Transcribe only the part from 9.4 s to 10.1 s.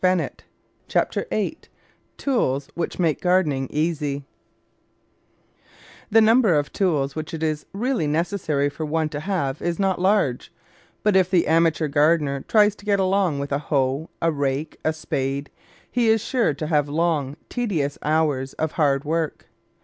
is not